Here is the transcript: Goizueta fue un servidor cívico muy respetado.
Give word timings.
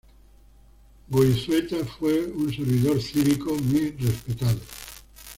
Goizueta 1.11 1.85
fue 1.85 2.25
un 2.25 2.51
servidor 2.51 2.99
cívico 2.99 3.53
muy 3.53 3.91
respetado. 3.91 4.59